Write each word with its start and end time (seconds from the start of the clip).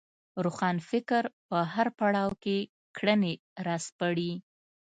روښانفکر 0.43 1.23
په 1.47 1.57
هر 1.73 1.87
پړاو 1.97 2.31
کې 2.43 2.57
کړنې 2.97 3.33
راسپړي 3.67 4.31